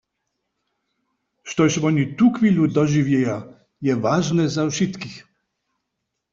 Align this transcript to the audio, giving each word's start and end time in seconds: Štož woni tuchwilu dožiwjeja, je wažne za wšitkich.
Štož 1.49 1.73
woni 1.83 2.05
tuchwilu 2.17 2.65
dožiwjeja, 2.75 3.37
je 3.85 3.93
wažne 4.03 4.43
za 4.55 4.63
wšitkich. 4.71 5.17